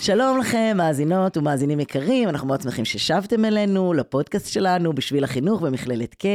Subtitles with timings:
[0.00, 6.12] שלום לכם, מאזינות ומאזינים יקרים, אנחנו מאוד שמחים ששבתם אלינו לפודקאסט שלנו בשביל החינוך במכללת
[6.12, 6.26] K.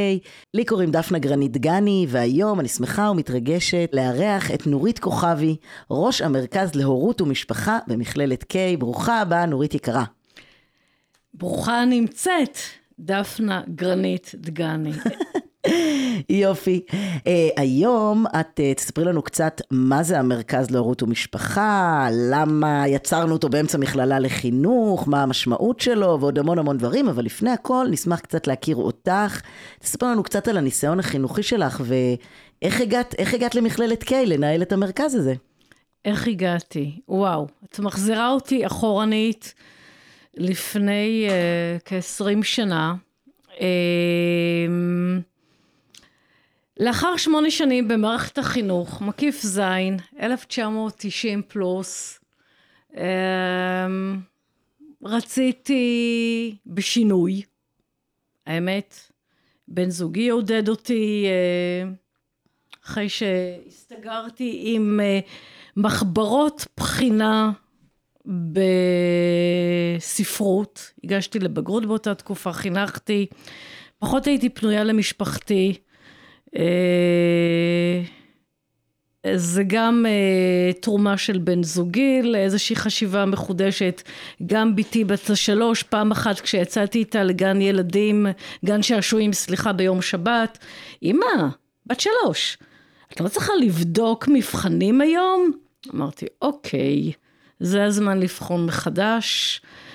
[0.54, 5.56] לי קוראים דפנה גרנית גני, והיום אני שמחה ומתרגשת לארח את נורית כוכבי,
[5.90, 8.78] ראש המרכז להורות ומשפחה במכללת K.
[8.78, 10.04] ברוכה הבאה, נורית יקרה.
[11.34, 12.58] ברוכה נמצאת,
[12.98, 14.92] דפנה גרנית דגני.
[16.28, 16.80] יופי.
[16.90, 23.48] Uh, היום את uh, תספרי לנו קצת מה זה המרכז להורות ומשפחה, למה יצרנו אותו
[23.48, 28.46] באמצע מכללה לחינוך, מה המשמעות שלו ועוד המון המון דברים, אבל לפני הכל נשמח קצת
[28.46, 29.40] להכיר אותך.
[29.78, 35.14] תספר לנו קצת על הניסיון החינוכי שלך ואיך הגעת, הגעת למכללת K לנהל את המרכז
[35.14, 35.34] הזה.
[36.04, 37.00] איך הגעתי?
[37.08, 39.54] וואו, את מחזירה אותי אחורנית
[40.36, 42.94] לפני uh, כ-20 שנה.
[43.48, 43.62] Uh,
[46.80, 49.60] לאחר שמונה שנים במערכת החינוך, מקיף ז',
[50.20, 52.20] 1990 פלוס,
[52.96, 54.20] אמ,
[55.02, 57.42] רציתי בשינוי,
[58.46, 58.94] האמת.
[59.68, 61.90] בן זוגי עודד אותי אה,
[62.84, 65.20] אחרי שהסתגרתי עם אה,
[65.76, 67.52] מחברות בחינה
[69.98, 70.92] בספרות.
[71.04, 73.26] הגשתי לבגרות באותה תקופה, חינכתי.
[73.98, 75.74] פחות הייתי פנויה למשפחתי.
[76.56, 78.02] אה,
[79.34, 84.02] זה גם uh, תרומה של בן זוגי לאיזושהי חשיבה מחודשת.
[84.46, 88.26] גם בתי בת השלוש, פעם אחת כשיצאתי איתה לגן ילדים,
[88.64, 90.58] גן שעשועים, סליחה, ביום שבת,
[91.02, 91.48] אמא,
[91.86, 92.58] בת שלוש,
[93.12, 95.50] את לא צריכה לבדוק מבחנים היום?
[95.94, 97.12] אמרתי, אוקיי,
[97.60, 99.60] זה הזמן לבחון מחדש.
[99.64, 99.91] אה,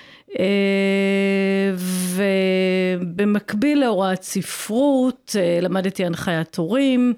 [2.16, 7.14] ובמקביל להוראת ספרות, אה, למדתי הנחיית הורים,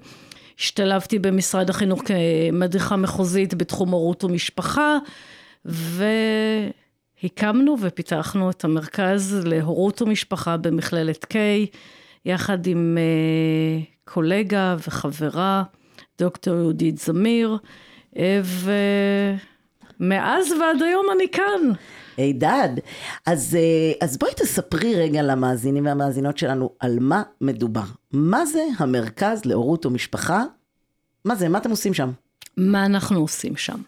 [0.58, 4.98] השתלבתי במשרד החינוך כמדריכה מחוזית בתחום הורות ומשפחה,
[7.24, 11.36] והקמנו ופיתחנו את המרכז להורות ומשפחה במכללת K,
[12.24, 15.62] יחד עם אה, קולגה וחברה,
[16.18, 17.58] דוקטור יהודית זמיר,
[20.00, 21.72] ומאז ועד היום אני כאן.
[22.16, 22.68] הידד.
[23.26, 27.84] אז, אה, אז בואי תספרי רגע למאזינים והמאזינות שלנו על מה מדובר.
[28.12, 30.44] מה זה המרכז להורות ומשפחה?
[31.24, 31.48] מה זה?
[31.48, 32.10] מה אתם עושים שם?
[32.56, 33.80] מה אנחנו עושים שם?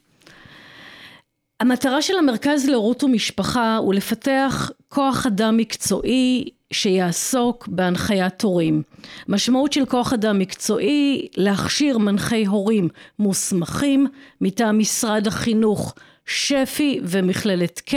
[1.61, 8.83] המטרה של המרכז להורות ומשפחה הוא לפתח כוח אדם מקצועי שיעסוק בהנחיית הורים.
[9.29, 12.89] משמעות של כוח אדם מקצועי להכשיר מנחי הורים
[13.19, 14.07] מוסמכים
[14.41, 15.95] מטעם משרד החינוך
[16.27, 17.95] שפ"י ומכללת K,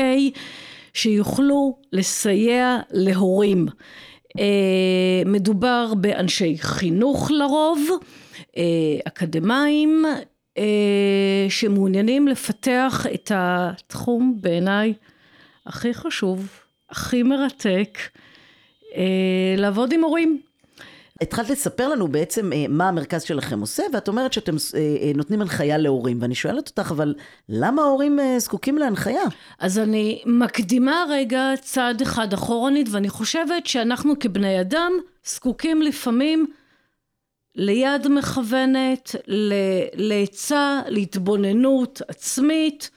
[0.93, 3.67] שיוכלו לסייע להורים.
[4.39, 7.89] אה, מדובר באנשי חינוך לרוב,
[8.57, 8.63] אה,
[9.07, 10.05] אקדמאים,
[10.57, 14.93] אה, שמעוניינים לפתח את התחום בעיניי
[15.65, 16.59] הכי חשוב,
[16.89, 17.97] הכי מרתק,
[19.57, 20.41] לעבוד עם הורים.
[21.21, 25.41] התחלת לספר לנו בעצם אה, מה המרכז שלכם עושה, ואת אומרת שאתם אה, אה, נותנים
[25.41, 27.15] הנחיה להורים, ואני שואלת אותך, אבל
[27.49, 29.23] למה ההורים זקוקים להנחיה?
[29.59, 34.91] אז אני מקדימה רגע צעד אחד אחורנית, ואני חושבת שאנחנו כבני אדם
[35.25, 36.45] זקוקים לפעמים
[37.55, 39.15] ליד מכוונת,
[39.93, 42.89] לעצה, להתבוננות עצמית,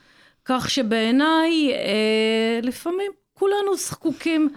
[0.44, 1.72] כך שבעיניי
[2.62, 4.48] לפעמים כולנו זקוקים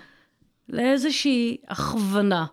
[0.71, 2.45] לאיזושהי הכוונה.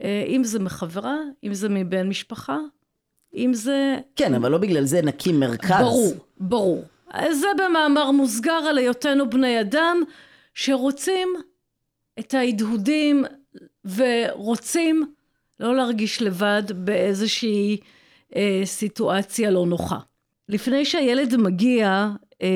[0.00, 2.58] אה, אם זה מחברה, אם זה מבן משפחה,
[3.34, 3.98] אם זה...
[4.16, 5.80] כן, אבל לא בגלל זה נקים מרכז.
[5.80, 6.84] ברור, ברור.
[7.30, 10.02] זה במאמר מוסגר על היותנו בני אדם
[10.54, 11.28] שרוצים
[12.18, 13.24] את ההדהודים
[13.84, 15.12] ורוצים
[15.60, 17.76] לא להרגיש לבד באיזושהי
[18.36, 19.98] אה, סיטואציה לא נוחה.
[20.48, 22.08] לפני שהילד מגיע,
[22.42, 22.48] אה,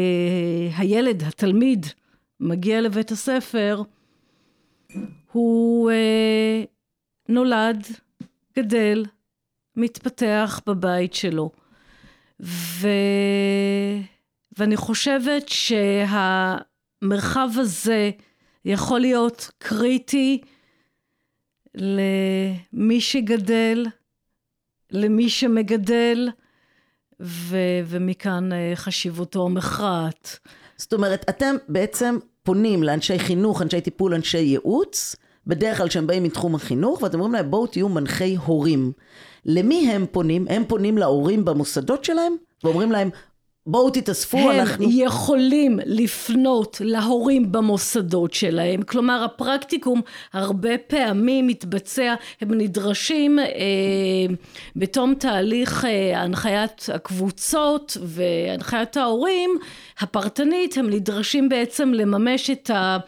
[0.76, 1.86] הילד, התלמיד,
[2.40, 3.82] מגיע לבית הספר,
[5.32, 6.64] הוא אה,
[7.28, 7.86] נולד,
[8.58, 9.04] גדל,
[9.76, 11.50] מתפתח בבית שלו.
[12.40, 12.88] ו...
[14.58, 18.10] ואני חושבת שהמרחב הזה
[18.64, 20.40] יכול להיות קריטי
[21.74, 23.86] למי שגדל,
[24.90, 26.28] למי שמגדל,
[27.20, 27.56] ו...
[27.86, 30.38] ומכאן אה, חשיבותו המכרעת.
[30.76, 35.16] זאת אומרת, אתם בעצם פונים לאנשי חינוך, אנשי טיפול, אנשי ייעוץ,
[35.46, 38.92] בדרך כלל שהם באים מתחום החינוך, ואתם אומרים להם, בואו תהיו מנחי הורים.
[39.44, 40.46] למי הם פונים?
[40.50, 42.32] הם פונים להורים במוסדות שלהם,
[42.64, 43.10] ואומרים להם,
[43.66, 44.84] בואו תתאספו, הם אנחנו...
[44.84, 50.00] הם יכולים לפנות להורים במוסדות שלהם, כלומר הפרקטיקום
[50.32, 53.44] הרבה פעמים מתבצע, הם נדרשים אה,
[54.76, 59.50] בתום תהליך אה, הנחיית הקבוצות והנחיית ההורים
[59.98, 62.98] הפרטנית, הם נדרשים בעצם לממש את, ה,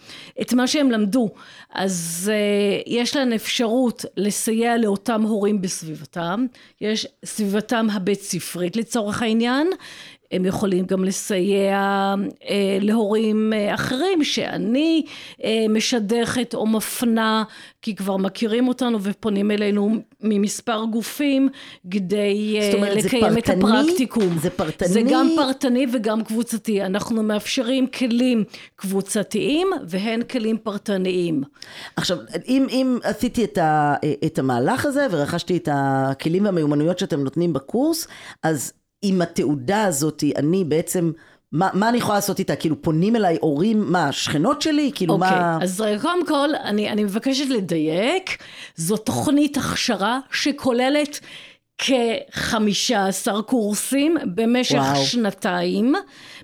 [0.40, 1.30] את מה שהם למדו.
[1.74, 6.46] אז אה, יש להם אפשרות לסייע לאותם הורים בסביבתם,
[6.80, 9.70] יש סביבתם הבית ספרית לצורך העניין,
[10.32, 12.14] הם יכולים גם לסייע
[12.48, 15.04] אה, להורים אה, אחרים שאני
[15.44, 17.44] אה, משדכת או מפנה
[17.82, 21.48] כי כבר מכירים אותנו ופונים אלינו ממספר גופים
[21.90, 24.38] כדי אה, אומרת, לקיים את הפרקטיקום.
[24.38, 24.88] זה פרטני?
[24.88, 26.82] זה גם פרטני וגם קבוצתי.
[26.82, 28.44] אנחנו מאפשרים כלים
[28.76, 31.42] קבוצתיים והן כלים פרטניים.
[31.96, 32.18] עכשיו,
[32.48, 33.94] אם, אם עשיתי את, ה,
[34.26, 38.06] את המהלך הזה ורכשתי את הכלים והמיומנויות שאתם נותנים בקורס,
[38.42, 41.12] אז עם התעודה הזאת, אני בעצם,
[41.52, 42.56] מה, מה אני יכולה לעשות איתה?
[42.56, 44.90] כאילו פונים אליי הורים, מה, שכנות שלי?
[44.94, 45.58] כאילו אוקיי, מה...
[45.62, 48.42] אז קודם כל, אני, אני מבקשת לדייק,
[48.76, 51.20] זו תוכנית הכשרה שכוללת
[51.78, 55.04] כ-15 קורסים במשך וואו.
[55.04, 55.94] שנתיים.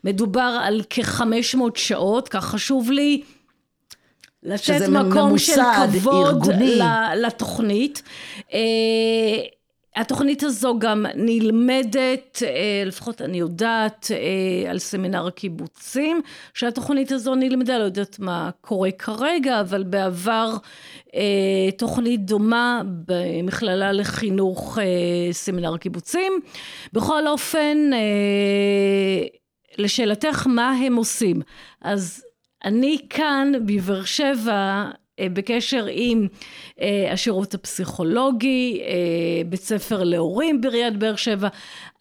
[0.05, 3.23] מדובר על כ-500 שעות, כך חשוב לי
[4.43, 5.61] לתת מקום של
[5.93, 6.81] כבוד ארגוני.
[7.17, 8.03] לתוכנית.
[9.99, 16.21] התוכנית הזו גם נלמדת, אה, לפחות אני יודעת, אה, על סמינר הקיבוצים,
[16.55, 20.57] שהתוכנית הזו נלמדה, לא יודעת מה קורה כרגע, אבל בעבר
[21.15, 24.79] אה, תוכנית דומה במכללה לחינוך
[25.33, 26.33] סמינר הקיבוצים.
[26.93, 27.91] בכל אופן,
[29.79, 31.41] לשאלתך מה הם עושים,
[31.83, 32.25] אז
[32.65, 36.29] אני כאן בבאר שבע בקשר עם
[36.81, 38.95] אה, השירות הפסיכולוגי, אה,
[39.47, 41.49] בית ספר להורים בעיריית באר שבע.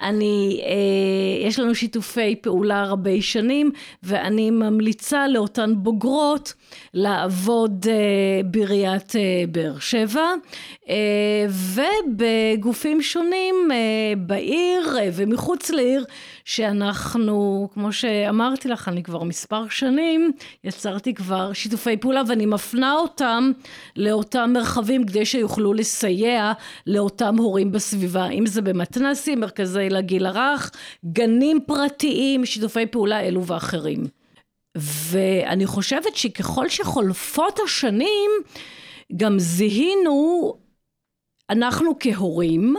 [0.02, 3.72] אני, אה, יש לנו שיתופי פעולה רבי שנים
[4.04, 6.54] ואני ממליצה לאותן בוגרות
[6.94, 7.86] לעבוד
[8.46, 9.14] בעיריית
[9.52, 10.34] באר שבע
[11.50, 13.56] ובגופים שונים
[14.18, 16.06] בעיר ומחוץ לעיר
[16.46, 20.32] שאנחנו, כמו שאמרתי לך, אני כבר מספר שנים
[20.64, 23.52] יצרתי כבר שיתופי פעולה ואני מפנה אותם
[23.96, 26.52] לאותם מרחבים כדי שיוכלו לסייע
[26.88, 30.72] לאותם הורים בסביבה, אם זה במתנסים, מרכזי לגיל הרך,
[31.06, 34.04] גנים פרטיים, שיתופי פעולה אלו ואחרים.
[34.78, 38.32] ואני חושבת שככל שחולפות השנים,
[39.16, 40.54] גם זיהינו,
[41.50, 42.76] אנחנו כהורים,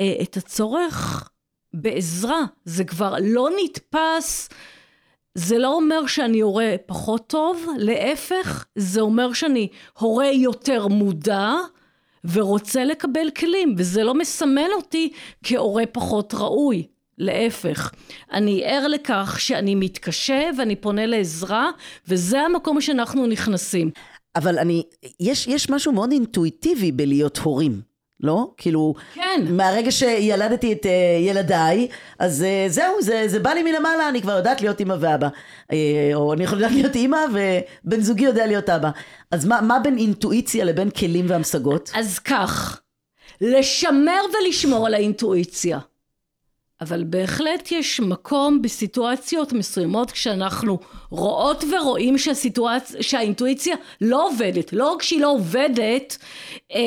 [0.00, 1.30] אה, את הצורך
[1.74, 2.40] בעזרה.
[2.64, 4.48] זה כבר לא נתפס
[5.34, 11.52] זה לא אומר שאני הורה פחות טוב, להפך, זה אומר שאני הורה יותר מודע
[12.32, 15.12] ורוצה לקבל כלים, וזה לא מסמן אותי
[15.42, 16.86] כהורה פחות ראוי.
[17.18, 17.92] להפך,
[18.32, 21.70] אני ער לכך שאני מתקשה ואני פונה לעזרה,
[22.08, 23.90] וזה המקום שאנחנו נכנסים.
[24.36, 24.82] אבל אני,
[25.20, 27.80] יש, יש משהו מאוד אינטואיטיבי בלהיות הורים.
[28.20, 28.52] לא?
[28.56, 29.44] כאילו, כן.
[29.50, 30.88] מהרגע שילדתי את uh,
[31.20, 35.28] ילדיי, אז uh, זהו, זה, זה בא לי מלמעלה, אני כבר יודעת להיות אימא ואבא.
[35.62, 35.74] Uh,
[36.14, 38.90] או אני יכולה להיות אימא ובן זוגי יודע להיות אבא.
[39.30, 41.90] אז מה, מה בין אינטואיציה לבין כלים והמשגות?
[41.94, 42.80] אז כך,
[43.40, 45.78] לשמר ולשמור על האינטואיציה.
[46.80, 50.78] אבל בהחלט יש מקום בסיטואציות מסוימות כשאנחנו
[51.10, 52.94] רואות ורואים שהסיטואצ...
[53.00, 56.18] שהאינטואיציה לא עובדת, לא רק שהיא לא עובדת,
[56.74, 56.80] אה,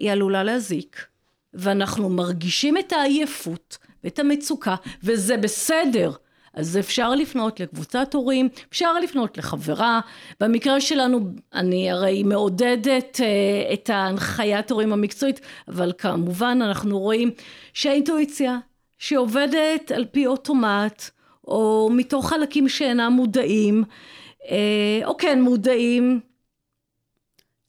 [0.00, 1.06] היא עלולה להזיק.
[1.54, 6.12] ואנחנו מרגישים את העייפות ואת המצוקה, וזה בסדר.
[6.54, 10.00] אז אפשר לפנות לקבוצת הורים, אפשר לפנות לחברה.
[10.40, 11.20] במקרה שלנו,
[11.54, 17.30] אני הרי מעודדת אה, את ההנחיית הורים המקצועית, אבל כמובן אנחנו רואים
[17.72, 18.58] שהאינטואיציה
[18.98, 21.10] שעובדת על פי אוטומט,
[21.44, 23.84] או מתוך חלקים שאינם מודעים,
[24.50, 26.20] אה, או כן מודעים,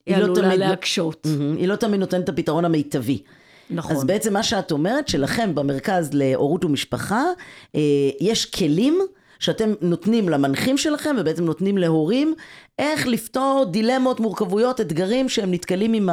[0.05, 1.25] היא, היא לא עלולה תמיד, להקשות.
[1.25, 3.21] Mm-hmm, היא לא תמיד נותנת את הפתרון המיטבי.
[3.69, 3.95] נכון.
[3.95, 7.23] אז בעצם מה שאת אומרת, שלכם במרכז להורות ומשפחה,
[7.75, 7.81] אה,
[8.19, 8.99] יש כלים
[9.39, 12.33] שאתם נותנים למנחים שלכם ובעצם נותנים להורים
[12.79, 16.09] איך לפתור דילמות, מורכבויות, אתגרים שהם נתקלים עם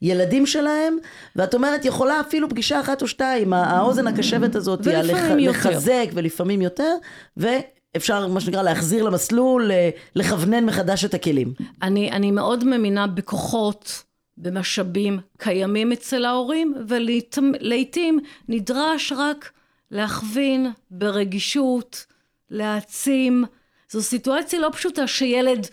[0.00, 0.96] הילדים שלהם,
[1.36, 5.58] ואת אומרת, יכולה אפילו פגישה אחת או שתיים, האוזן הקשבת הזאת, ולפעמים יותר.
[5.58, 6.94] לחזק ולפעמים יותר,
[7.36, 11.52] ואפשר, מה שנקרא, להחזיר למסלול, אה, לכוונן מחדש את הכלים.
[11.82, 14.02] אני, אני מאוד מאמינה בכוחות,
[14.36, 19.50] במשאבים קיימים אצל ההורים, ולעיתים נדרש רק
[19.90, 22.06] להכווין ברגישות,
[22.50, 23.44] להעצים.
[23.90, 25.66] זו סיטואציה לא פשוטה שילד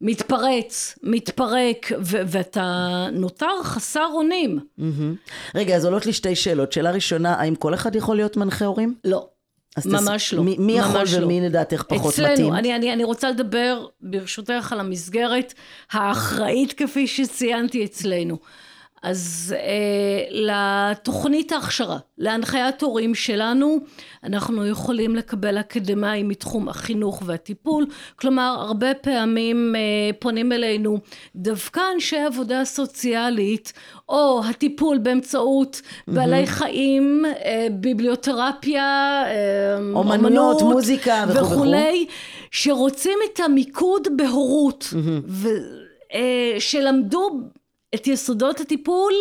[0.00, 4.58] מתפרץ, מתפרק, ו- ואתה נותר חסר אונים.
[4.58, 5.32] Mm-hmm.
[5.54, 6.72] רגע, אז עולות לי שתי שאלות.
[6.72, 8.94] שאלה ראשונה, האם כל אחד יכול להיות מנחה הורים?
[9.04, 9.28] לא.
[9.86, 10.32] ממש תס...
[10.32, 10.42] לא.
[10.42, 11.46] מי, מי יכול ממש ומי לא.
[11.46, 12.54] לדעתך פחות אצלנו, מתאים?
[12.54, 15.54] אני, אני, אני רוצה לדבר ברשותך על המסגרת
[15.92, 18.38] האחראית כפי שציינתי אצלנו.
[19.02, 23.78] אז אה, לתוכנית ההכשרה, להנחיית הורים שלנו,
[24.24, 27.86] אנחנו יכולים לקבל אקדמאים מתחום החינוך והטיפול,
[28.16, 29.80] כלומר הרבה פעמים אה,
[30.18, 30.98] פונים אלינו
[31.36, 33.72] דווקא אנשי עבודה סוציאלית,
[34.08, 41.54] או הטיפול באמצעות בעלי חיים, אה, ביבליותרפיה, אה, אומנות, מוזיקה וכו' וכו'.
[41.54, 42.06] וכולי,
[42.50, 44.94] שרוצים את המיקוד בהורות,
[45.28, 45.48] ו,
[46.14, 47.30] אה, שלמדו
[47.94, 49.12] את יסודות הטיפול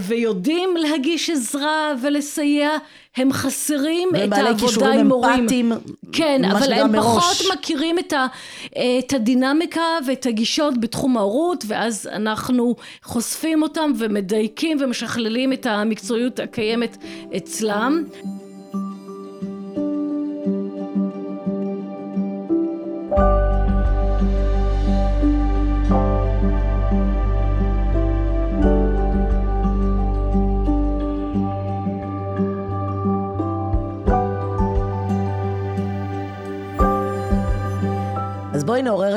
[0.00, 2.70] ויודעים להגיש עזרה ולסייע,
[3.16, 5.40] הם חסרים את העבודה עם הורים.
[5.40, 5.72] אמפתיים,
[6.12, 7.42] כן, אבל הם מראש.
[7.42, 8.26] פחות מכירים את, ה,
[8.98, 16.96] את הדינמיקה ואת הגישות בתחום ההורות, ואז אנחנו חושפים אותם ומדייקים ומשכללים את המקצועיות הקיימת
[17.36, 18.04] אצלם.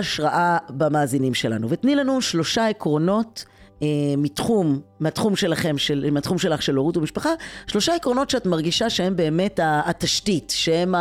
[0.06, 3.46] השראה במאזינים שלנו, ותני לנו שלושה עקרונות
[3.82, 7.30] אה, מתחום, מהתחום שלכם, של, מהתחום שלך של הורות ומשפחה,
[7.68, 10.96] שלושה עקרונות שאת מרגישה שהם באמת התשתית, שהם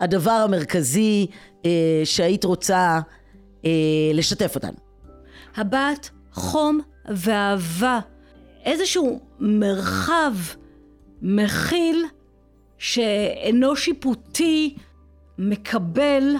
[0.00, 1.26] הדבר המרכזי
[1.64, 1.70] אה,
[2.04, 3.00] שהיית רוצה
[3.64, 3.70] אה,
[4.14, 4.76] לשתף אותנו.
[5.56, 8.00] הבת, חום ואהבה.
[8.64, 10.32] איזשהו מרחב
[11.22, 12.04] מכיל
[12.78, 14.74] שאינו שיפוטי,
[15.38, 16.36] מקבל,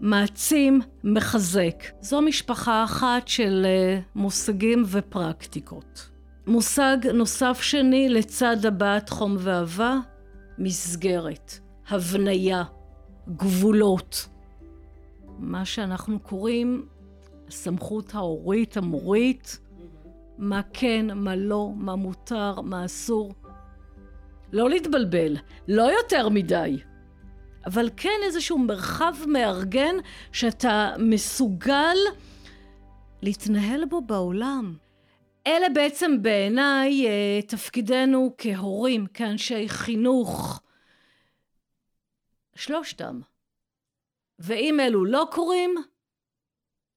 [0.00, 1.84] מעצים, מחזק.
[2.00, 6.10] זו משפחה אחת של אה, מושגים ופרקטיקות.
[6.46, 9.98] מושג נוסף שני לצד הבת חום ואהבה,
[10.58, 12.64] מסגרת, הבניה,
[13.28, 14.28] גבולות.
[15.38, 16.86] מה שאנחנו קוראים
[17.48, 19.58] הסמכות ההורית, המורית,
[20.38, 23.34] מה כן, מה לא, מה מותר, מה אסור.
[24.52, 25.36] לא להתבלבל,
[25.68, 26.78] לא יותר מדי,
[27.66, 29.96] אבל כן איזשהו מרחב מארגן
[30.32, 31.96] שאתה מסוגל
[33.22, 34.76] להתנהל בו בעולם.
[35.46, 40.60] אלה בעצם בעיניי אה, תפקידנו כהורים, כאנשי חינוך.
[42.54, 43.20] שלושתם.
[44.38, 45.74] ואם אלו לא קורים,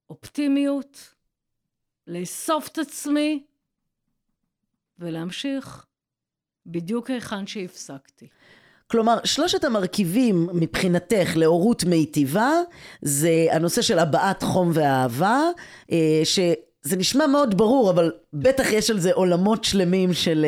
[0.09, 1.15] אופטימיות,
[2.07, 3.45] לאסוף את עצמי
[4.99, 5.85] ולהמשיך
[6.65, 8.27] בדיוק היכן שהפסקתי.
[8.91, 12.51] כלומר, שלושת המרכיבים מבחינתך להורות מיטיבה,
[13.01, 15.41] זה הנושא של הבעת חום ואהבה,
[15.91, 20.45] אה, שזה נשמע מאוד ברור, אבל בטח יש על זה עולמות שלמים של...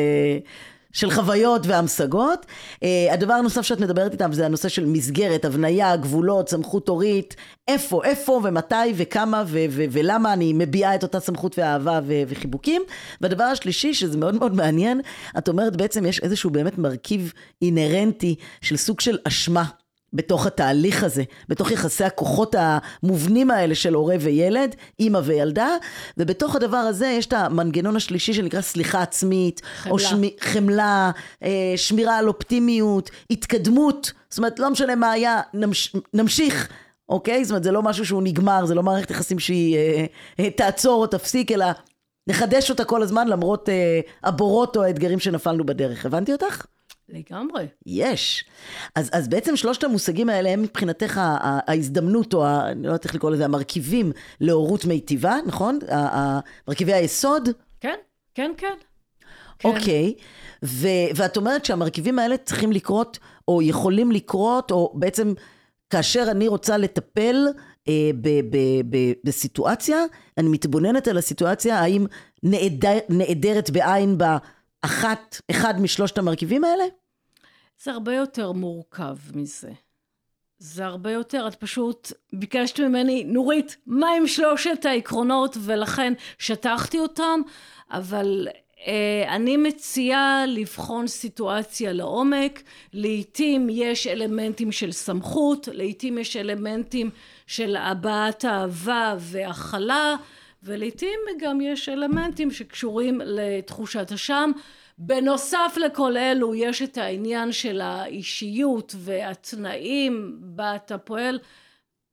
[0.92, 2.46] של חוויות והמשגות.
[2.82, 7.36] אה, הדבר הנוסף שאת מדברת איתם זה הנושא של מסגרת, הבניה, גבולות, סמכות הורית,
[7.68, 12.82] איפה, איפה ומתי וכמה ו- ו- ולמה אני מביעה את אותה סמכות ואהבה ו- וחיבוקים.
[13.20, 15.00] והדבר השלישי, שזה מאוד מאוד מעניין,
[15.38, 17.32] את אומרת בעצם יש איזשהו באמת מרכיב
[17.62, 19.64] אינהרנטי של סוג של אשמה.
[20.12, 25.68] בתוך התהליך הזה, בתוך יחסי הכוחות המובנים האלה של הורה וילד, אימא וילדה,
[26.16, 29.92] ובתוך הדבר הזה יש את המנגנון השלישי שנקרא סליחה עצמית, חמלה.
[29.92, 31.10] או שמי, חמלה,
[31.42, 36.68] אה, שמירה על אופטימיות, התקדמות, זאת אומרת לא משנה מה היה, נמש, נמשיך.
[37.08, 37.44] אוקיי?
[37.44, 40.04] זאת אומרת, זה לא משהו שהוא נגמר, זה לא מערכת יחסים שהיא אה,
[40.40, 41.66] אה, תעצור או תפסיק, אלא
[42.26, 46.06] נחדש אותה כל הזמן למרות אה, הבורות או האתגרים שנפלנו בדרך.
[46.06, 46.66] הבנתי אותך?
[47.08, 47.66] לגמרי.
[47.86, 48.44] יש.
[48.94, 53.14] אז, אז בעצם שלושת המושגים האלה הם מבחינתך ההזדמנות, או ה, אני לא יודעת איך
[53.14, 55.78] לקרוא לזה, המרכיבים להורות מיטיבה, נכון?
[56.68, 57.48] מרכיבי היסוד?
[57.80, 57.96] כן,
[58.34, 58.74] כן, כן.
[59.58, 59.68] כן.
[59.68, 60.14] אוקיי.
[60.64, 63.18] ו, ואת אומרת שהמרכיבים האלה צריכים לקרות,
[63.48, 65.34] או יכולים לקרות, או בעצם
[65.90, 67.46] כאשר אני רוצה לטפל
[67.88, 68.56] אה, ב, ב,
[68.90, 70.04] ב, בסיטואציה,
[70.38, 72.06] אני מתבוננת על הסיטואציה, האם
[72.42, 74.38] נעדר, נעדרת בעין בה
[74.82, 76.84] אחת, אחד משלושת המרכיבים האלה?
[77.82, 79.70] זה הרבה יותר מורכב מזה.
[80.58, 87.40] זה הרבה יותר, את פשוט ביקשת ממני, נורית, מה עם שלושת העקרונות, ולכן שטחתי אותם,
[87.90, 88.48] אבל
[88.86, 92.62] אה, אני מציעה לבחון סיטואציה לעומק,
[92.92, 97.10] לעתים יש אלמנטים של סמכות, לעתים יש אלמנטים
[97.46, 100.16] של הבעת אהבה והכלה,
[100.62, 104.52] ולעתים גם יש אלמנטים שקשורים לתחושת אשם.
[104.98, 111.38] בנוסף לכל אלו יש את העניין של האישיות והתנאים בה אתה פועל.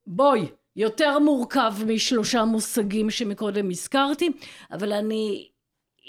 [0.08, 4.30] בואי, יותר מורכב משלושה מושגים שמקודם הזכרתי,
[4.72, 5.48] אבל אני,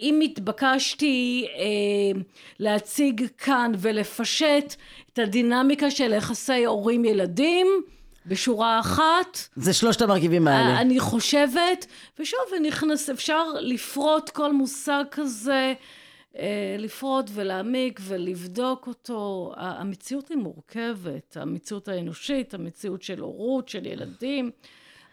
[0.00, 2.20] אם התבקשתי אה,
[2.59, 4.75] להציג כאן ולפשט
[5.12, 7.66] את הדינמיקה של יחסי הורים ילדים,
[8.26, 9.38] בשורה אחת.
[9.56, 10.80] זה שלושת המרכיבים האלה.
[10.80, 11.86] אני חושבת,
[12.18, 15.74] ושוב, נכנס, אפשר לפרוט כל מושג כזה,
[16.36, 19.52] אה, לפרוט ולהעמיק ולבדוק אותו.
[19.56, 24.50] המציאות היא מורכבת, המציאות האנושית, המציאות של הורות, של ילדים,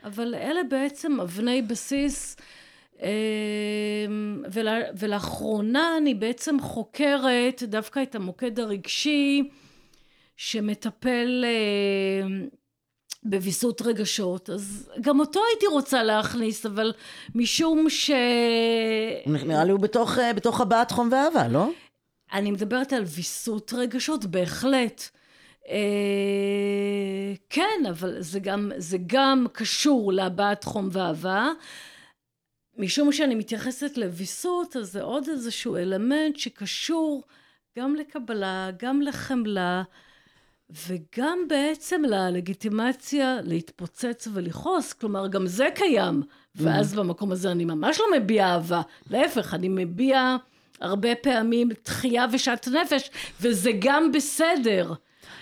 [0.03, 2.37] אבל אלה בעצם אבני בסיס.
[3.01, 3.07] אה,
[4.99, 9.49] ולאחרונה אני בעצם חוקרת דווקא את המוקד הרגשי
[10.37, 12.27] שמטפל אה,
[13.29, 16.93] בוויסות רגשות, אז גם אותו הייתי רוצה להכניס, אבל
[17.35, 18.11] משום ש...
[19.25, 21.69] נראה לי הוא בתוך, אה, בתוך הבעת חום ואהבה, לא?
[22.33, 25.03] אני מדברת על ויסות רגשות, בהחלט.
[25.69, 31.51] אה, כן, אבל זה גם, זה גם קשור להבעת חום ואהבה.
[32.77, 37.23] משום שאני מתייחסת לוויסות, אז זה עוד איזשהו אלמנט שקשור
[37.79, 39.83] גם לקבלה, גם לחמלה.
[40.69, 46.21] וגם בעצם ללגיטימציה להתפוצץ ולכעוס, כלומר גם זה קיים,
[46.55, 46.97] ואז mm.
[46.97, 50.35] במקום הזה אני ממש לא מביע אהבה, להפך, אני מביע
[50.81, 53.09] הרבה פעמים דחייה ושאט נפש,
[53.41, 54.93] וזה גם בסדר.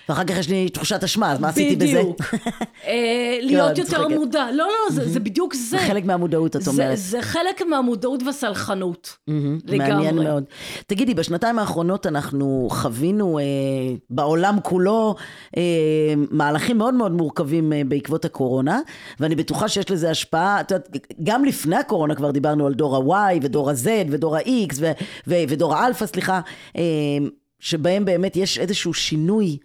[0.09, 1.85] ואחר כך יש לי תחושת אשמה, אז מה עשיתי בזה?
[1.85, 2.21] בדיוק.
[2.87, 4.47] אה, להיות יותר מודע.
[4.51, 5.61] לא, לא, זה בדיוק זה.
[5.61, 6.97] זה חלק מהמודעות, את אומרת.
[6.97, 9.17] זה חלק מהמודעות והסלחנות.
[9.27, 9.77] לגמרי.
[9.77, 10.43] מעניין מאוד.
[10.87, 13.43] תגידי, בשנתיים האחרונות אנחנו חווינו אה,
[14.09, 15.15] בעולם כולו
[15.57, 15.61] אה,
[16.31, 18.79] מהלכים מאוד מאוד מורכבים בעקבות הקורונה,
[19.19, 23.39] ואני בטוחה שיש לזה השפעה, את יודעת, גם לפני הקורונה כבר דיברנו על דור ה-Y
[23.41, 24.75] ודור ה-Z ודור ה-X
[25.27, 26.41] ודור האלפא, סליחה,
[27.59, 29.57] שבהם באמת יש איזשהו שינוי.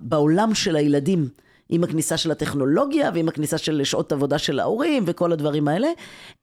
[0.00, 1.28] בעולם של הילדים,
[1.68, 5.88] עם הכניסה של הטכנולוגיה ועם הכניסה של שעות עבודה של ההורים וכל הדברים האלה.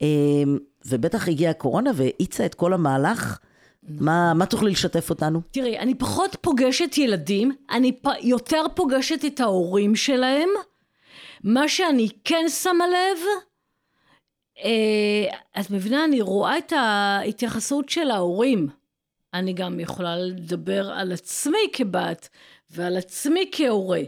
[0.02, 3.40] אמ, ובטח הגיעה הקורונה והאיצה את כל המהלך.
[3.84, 5.42] מה, מה תוכלי לשתף אותנו?
[5.52, 8.08] תראי, אני פחות פוגשת ילדים, אני פ...
[8.22, 10.50] יותר פוגשת את ההורים שלהם.
[11.44, 13.20] מה שאני כן שמה לב,
[14.64, 18.68] אה, את מבינה, אני רואה את ההתייחסות של ההורים.
[19.34, 22.30] אני גם יכולה לדבר על עצמי כבת,
[22.70, 24.02] ועל עצמי כהורה.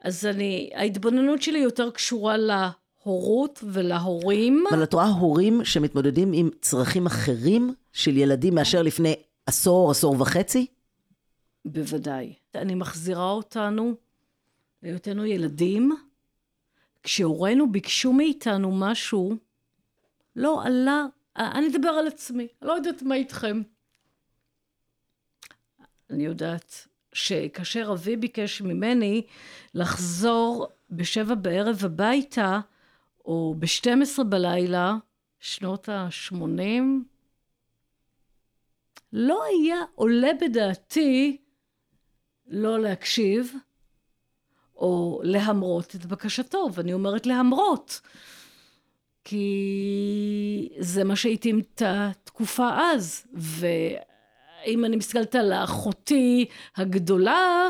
[0.00, 4.64] אז אני, ההתבוננות שלי יותר קשורה להורות ולהורים.
[4.70, 9.14] אבל את רואה הורים שמתמודדים עם צרכים אחרים של ילדים מאשר לפני
[9.46, 10.66] עשור, עשור וחצי?
[11.64, 12.34] בוודאי.
[12.54, 13.94] אני מחזירה אותנו
[14.82, 15.96] להיותנו ילדים.
[17.02, 19.36] כשהורינו ביקשו מאיתנו משהו,
[20.36, 23.62] לא עלה, אני אדבר על עצמי, לא יודעת מה איתכם.
[26.10, 29.22] אני יודעת שכאשר אבי ביקש ממני
[29.74, 32.60] לחזור בשבע בערב הביתה,
[33.24, 34.96] או ב-12 בלילה,
[35.40, 36.82] שנות ה-80,
[39.12, 41.36] לא היה עולה בדעתי
[42.46, 43.54] לא להקשיב,
[44.76, 48.00] או להמרות את בקשתו, ואני אומרת להמרות,
[49.24, 53.66] כי זה מה שהתאים את התקופה אז, ו...
[54.66, 56.46] אם אני מסתכלת על אחותי
[56.76, 57.68] הגדולה,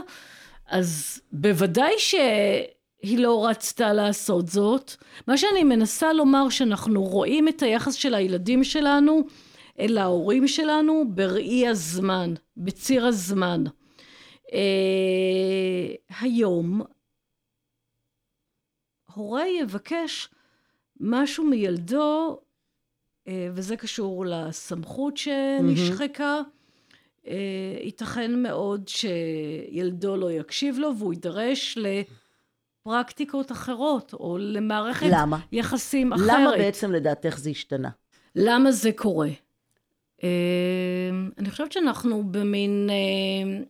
[0.66, 4.92] אז בוודאי שהיא לא רצתה לעשות זאת.
[5.28, 9.22] מה שאני מנסה לומר, שאנחנו רואים את היחס של הילדים שלנו
[9.78, 13.64] אל ההורים שלנו בראי הזמן, בציר הזמן.
[14.52, 16.82] אה, היום,
[19.14, 20.28] הורה יבקש
[21.00, 22.38] משהו מילדו,
[23.28, 26.40] אה, וזה קשור לסמכות שנשחקה.
[26.40, 26.63] Mm-hmm.
[27.28, 27.34] אה,
[27.82, 31.78] ייתכן מאוד שילדו לא יקשיב לו והוא יידרש
[32.86, 35.38] לפרקטיקות אחרות, או למערכת למה?
[35.52, 36.26] יחסים אחרת.
[36.26, 37.88] למה בעצם לדעתך זה השתנה?
[38.36, 39.28] למה זה קורה?
[40.24, 40.28] אה,
[41.38, 43.64] אני חושבת שאנחנו במין אה,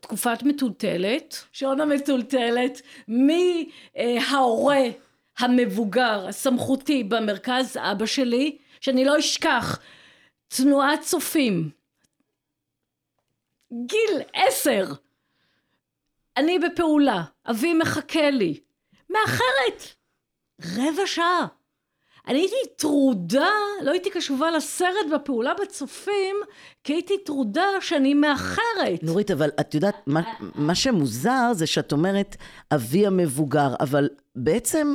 [0.00, 4.82] תקופת מטולטלת, שעון המטולטלת, מההורה
[5.38, 9.78] המבוגר, הסמכותי במרכז, אבא שלי, שאני לא אשכח,
[10.48, 11.70] תנועת צופים.
[13.86, 14.84] גיל עשר.
[16.36, 18.60] אני בפעולה, אבי מחכה לי.
[19.10, 19.82] מאחרת.
[20.76, 21.46] רבע שעה.
[22.28, 23.50] אני הייתי טרודה,
[23.82, 26.36] לא הייתי קשובה לסרט בפעולה בצופים,
[26.84, 29.02] כי הייתי טרודה שאני מאחרת.
[29.02, 30.20] נורית, אבל את יודעת, מה,
[30.54, 32.36] מה שמוזר זה שאת אומרת
[32.74, 34.94] אבי המבוגר, אבל בעצם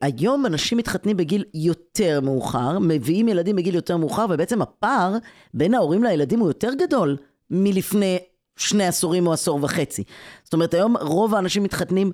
[0.00, 5.16] היום אנשים מתחתנים בגיל יותר מאוחר, מביאים ילדים בגיל יותר מאוחר, ובעצם הפער
[5.54, 7.16] בין ההורים לילדים הוא יותר גדול
[7.50, 8.18] מלפני
[8.56, 10.04] שני עשורים או עשור וחצי.
[10.44, 12.12] זאת אומרת, היום רוב האנשים מתחתנים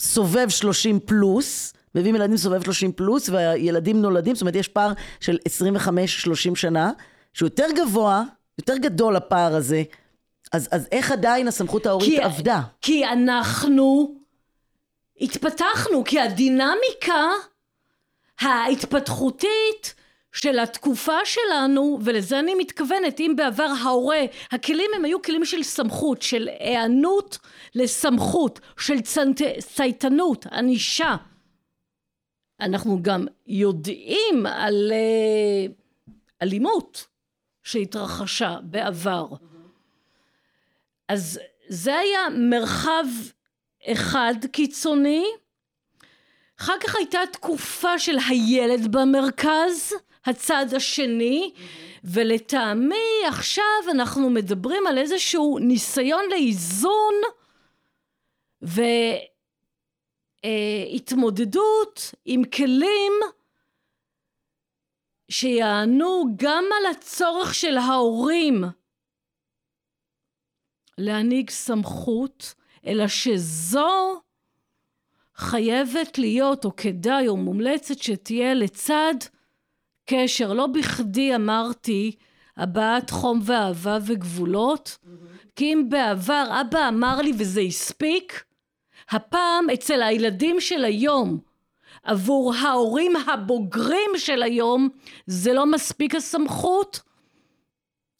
[0.00, 5.38] סובב 30 פלוס, מביאים ילדים סובב 30 פלוס, והילדים נולדים, זאת אומרת, יש פער של
[5.48, 6.90] 25-30 שנה,
[7.32, 8.22] שהוא יותר גבוה,
[8.58, 9.82] יותר גדול הפער הזה.
[10.52, 12.60] אז, אז איך עדיין הסמכות ההורית כי- עבדה?
[12.80, 14.14] כי אנחנו
[15.20, 17.30] התפתחנו, כי הדינמיקה
[18.40, 19.94] ההתפתחותית
[20.32, 26.22] של התקופה שלנו, ולזה אני מתכוונת, אם בעבר ההורה, הכלים הם היו כלים של סמכות,
[26.22, 27.38] של היענות
[27.74, 29.42] לסמכות, של צנט...
[29.58, 31.16] צייתנות, ענישה.
[32.60, 35.72] אנחנו גם יודעים על אה,
[36.42, 37.06] אלימות
[37.62, 39.26] שהתרחשה בעבר.
[41.08, 43.04] אז זה היה מרחב
[43.92, 45.24] אחד קיצוני.
[46.60, 49.94] אחר כך הייתה תקופה של הילד במרכז,
[50.24, 51.52] הצד השני,
[52.04, 57.14] ולטעמי עכשיו אנחנו מדברים על איזשהו ניסיון לאיזון
[60.92, 63.12] והתמודדות עם כלים
[65.30, 68.64] שיענו גם על הצורך של ההורים
[70.98, 72.54] להנהיג סמכות,
[72.86, 74.20] אלא שזו
[75.36, 79.14] חייבת להיות, או כדאי, או מומלצת שתהיה לצד
[80.06, 80.52] קשר.
[80.52, 82.16] לא בכדי אמרתי
[82.56, 84.98] הבעת חום ואהבה וגבולות,
[85.56, 88.44] כי אם בעבר אבא אמר לי וזה הספיק,
[89.10, 91.38] הפעם אצל הילדים של היום,
[92.02, 94.88] עבור ההורים הבוגרים של היום,
[95.26, 97.00] זה לא מספיק הסמכות.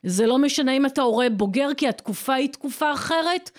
[0.02, 3.50] זה לא משנה אם אתה הורה בוגר, כי התקופה היא תקופה אחרת,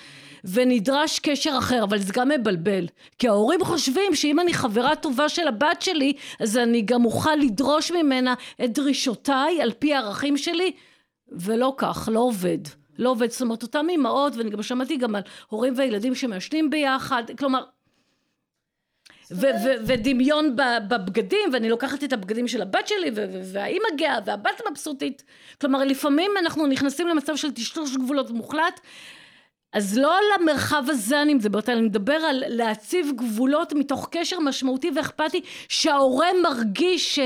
[0.53, 2.87] ונדרש קשר אחר, אבל זה גם מבלבל.
[3.19, 7.91] כי ההורים חושבים שאם אני חברה טובה של הבת שלי, אז אני גם אוכל לדרוש
[7.91, 8.33] ממנה
[8.63, 10.71] את דרישותיי על פי הערכים שלי,
[11.31, 12.57] ולא כך, לא עובד.
[12.97, 13.31] לא עובד.
[13.31, 17.63] זאת אומרת, אותם אימהות, ואני גם שמעתי גם על הורים וילדים שמעשנים ביחד, כלומר,
[19.85, 20.55] ודמיון
[20.89, 23.11] בבגדים, ואני לוקחת את הבגדים של הבת שלי,
[23.53, 25.23] והאימא גאה, והבת מבסוטית.
[25.61, 28.79] כלומר, לפעמים אנחנו נכנסים למצב של טשטוש גבולות מוחלט,
[29.73, 34.91] אז לא על המרחב הזה אני מדברת, אני מדבר על להציב גבולות מתוך קשר משמעותי
[34.95, 37.19] ואכפתי, שההורה מרגיש, ש...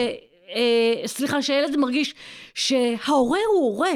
[0.50, 2.14] אה, סליחה, שהילד מרגיש
[2.54, 3.94] שההורה הוא הורה.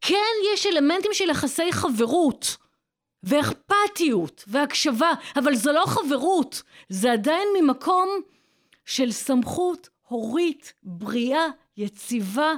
[0.00, 2.56] כן, יש אלמנטים של יחסי חברות.
[3.22, 8.08] ואכפתיות והקשבה, אבל זו לא חברות, זה עדיין ממקום
[8.84, 12.54] של סמכות הורית, בריאה, יציבה,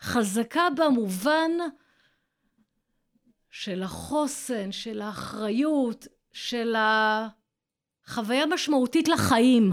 [0.00, 1.50] חזקה במובן
[3.56, 6.74] של החוסן, של האחריות, של
[8.06, 9.72] החוויה משמעותית לחיים.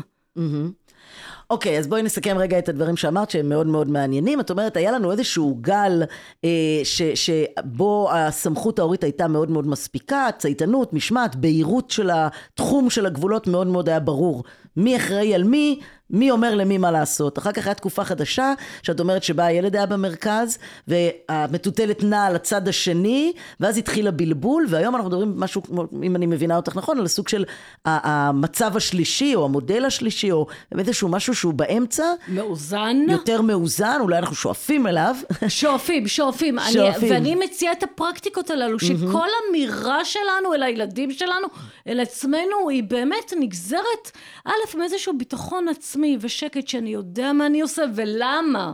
[1.49, 4.39] אוקיי, אז בואי נסכם רגע את הדברים שאמרת שהם מאוד מאוד מעניינים.
[4.39, 6.03] את אומרת, היה לנו איזשהו גל
[6.43, 6.49] אה,
[6.83, 13.47] ש, שבו הסמכות ההורית הייתה מאוד מאוד מספיקה, צייתנות, משמעת, בהירות של התחום של הגבולות
[13.47, 14.43] מאוד מאוד היה ברור.
[14.77, 15.79] מי אחראי על מי,
[16.11, 17.37] מי אומר למי מה לעשות.
[17.37, 22.67] אחר כך הייתה תקופה חדשה, שאת אומרת שבה הילד היה במרכז, והמטוטלת נעה על הצד
[22.67, 25.61] השני, ואז התחיל הבלבול, והיום אנחנו מדברים משהו,
[26.03, 27.45] אם אני מבינה אותך נכון, על הסוג של
[27.85, 32.97] המצב השלישי, או המודל השלישי, או באמת איזשהו משהו שהוא באמצע, מאוזן.
[33.09, 35.15] יותר מאוזן, אולי אנחנו שואפים אליו.
[35.47, 36.59] שואפים, שואפים.
[36.59, 37.11] אני, שואפים.
[37.11, 41.47] ואני מציעה את הפרקטיקות הללו, שכל אמירה שלנו אל הילדים שלנו,
[41.87, 44.11] אל עצמנו, היא באמת נגזרת,
[44.45, 48.71] א', מאיזשהו ביטחון עצמי ושקט שאני יודע מה אני עושה ולמה.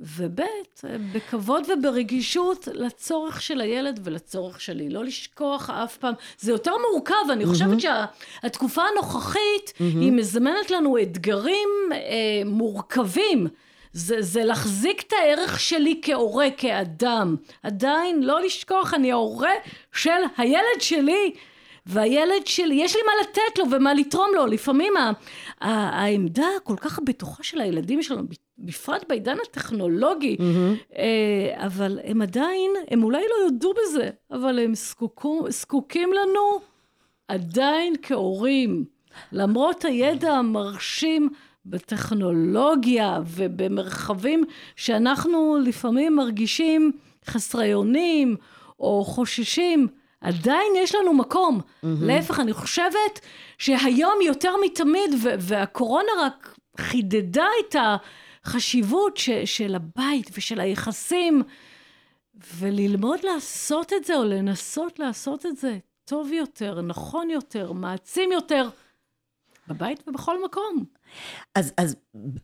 [0.00, 0.40] וב',
[1.12, 4.90] בכבוד וברגישות לצורך של הילד ולצורך שלי.
[4.90, 6.14] לא לשכוח אף פעם.
[6.38, 11.98] זה יותר מורכב, אני חושבת שהתקופה הנוכחית, היא מזמנת לנו אתגרים אה,
[12.44, 13.46] מורכבים.
[13.92, 17.36] זה, זה להחזיק את הערך שלי כהורה, כאדם.
[17.62, 19.52] עדיין לא לשכוח, אני ההורה
[19.92, 21.34] של הילד שלי.
[21.86, 24.46] והילד שלי, יש לי מה לתת לו ומה לתרום לו.
[24.46, 25.10] לפעמים ה,
[25.60, 28.22] ה, העמדה הכל כך הבטוחה של הילדים שלנו,
[28.58, 30.96] בפרט בעידן הטכנולוגי, mm-hmm.
[30.98, 36.60] אה, אבל הם עדיין, הם אולי לא יודו בזה, אבל הם זקוקו, זקוקים לנו
[37.28, 38.84] עדיין כהורים.
[39.32, 41.28] למרות הידע המרשים
[41.66, 44.44] בטכנולוגיה ובמרחבים
[44.76, 46.92] שאנחנו לפעמים מרגישים
[47.26, 48.36] חסרי אונים
[48.80, 49.88] או חוששים,
[50.24, 51.60] עדיין יש לנו מקום.
[51.60, 51.86] Mm-hmm.
[52.00, 53.20] להפך, אני חושבת
[53.58, 57.76] שהיום יותר מתמיד, ו- והקורונה רק חידדה את
[58.44, 61.42] החשיבות ש- של הבית ושל היחסים,
[62.58, 68.68] וללמוד לעשות את זה, או לנסות לעשות את זה טוב יותר, נכון יותר, מעצים יותר,
[69.68, 70.84] בבית ובכל מקום.
[71.54, 71.96] אז, אז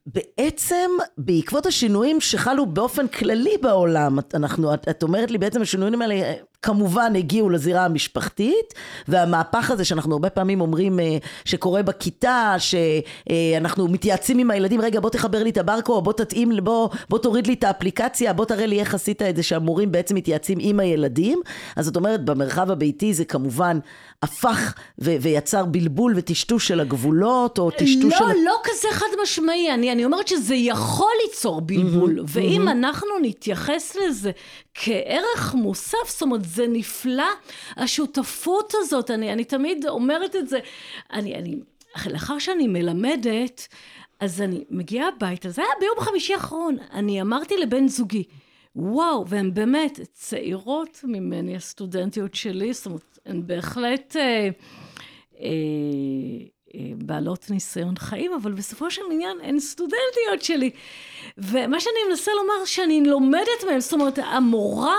[0.06, 6.32] בעצם בעקבות השינויים שחלו באופן כללי בעולם, אנחנו, את, את אומרת לי בעצם השינויים האלה
[6.62, 8.75] כמובן הגיעו לזירה המשפחתית,
[9.09, 15.11] והמהפך הזה שאנחנו הרבה פעמים אומרים אה, שקורה בכיתה, שאנחנו מתייעצים עם הילדים, רגע בוא
[15.11, 18.81] תחבר לי את הברקו, בוא תתאים, בוא, בוא תוריד לי את האפליקציה, בוא תראה לי
[18.81, 21.40] איך עשית את זה שהמורים בעצם מתייעצים עם הילדים,
[21.77, 23.79] אז זאת אומרת במרחב הביתי זה כמובן
[24.23, 28.25] הפך ו- ויצר בלבול וטשטוש של הגבולות, או טשטוש לא, של...
[28.25, 32.70] לא, לא כזה חד משמעי, אני, אני אומרת שזה יכול ליצור בלבול, mm-hmm, ואם mm-hmm.
[32.70, 34.31] אנחנו נתייחס לזה
[34.75, 37.28] כערך מוסף, זאת אומרת, זה נפלא,
[37.76, 40.58] השותפות הזאת, אני, אני תמיד אומרת את זה,
[41.12, 41.56] אני, אני,
[42.06, 43.68] לאחר שאני מלמדת,
[44.20, 48.24] אז אני מגיעה הביתה, זה היה ביום חמישי האחרון, אני אמרתי לבן זוגי,
[48.76, 54.16] וואו, והן באמת צעירות ממני, הסטודנטיות שלי, זאת אומרת, הן בהחלט...
[54.16, 54.48] אה,
[55.40, 55.48] אה,
[56.74, 60.70] אה, בעלות ניסיון חיים, אבל בסופו של עניין הן סטודנטיות שלי.
[61.38, 64.96] ומה שאני מנסה לומר, שאני לומדת מהן, זאת אומרת, המורה,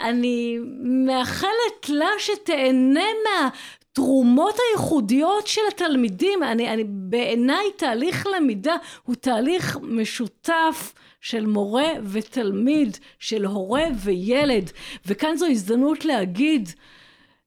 [0.00, 0.58] אני
[1.06, 3.48] מאחלת לה שתהנה מה...
[3.96, 12.96] תרומות הייחודיות של התלמידים, אני, אני, בעיניי תהליך למידה הוא תהליך משותף של מורה ותלמיד,
[13.18, 14.70] של הורה וילד,
[15.06, 16.68] וכאן זו הזדמנות להגיד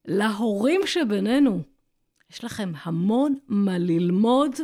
[0.06, 1.62] להורים שבינינו,
[2.32, 4.56] יש לכם המון מה ללמוד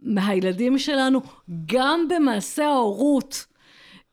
[0.00, 1.20] מהילדים שלנו,
[1.66, 3.46] גם במעשה ההורות.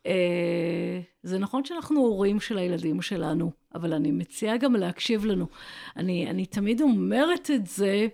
[0.06, 5.48] אה, זה נכון שאנחנו הורים של הילדים שלנו, אבל אני מציעה גם להקשיב לנו.
[5.98, 8.08] אני, אני תמיד אומרת את זה,